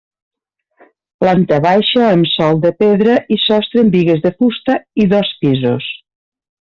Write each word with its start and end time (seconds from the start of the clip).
Planta 1.23 1.59
baixa 1.65 2.07
amb 2.13 2.29
sòl 2.31 2.63
de 2.65 2.71
pedra 2.85 3.17
i 3.37 3.39
sostre 3.45 3.83
amb 3.87 3.93
bigues 3.99 4.25
de 4.27 4.33
fusta, 4.41 4.79
i 5.05 5.11
dos 5.17 5.35
pisos. 5.45 5.91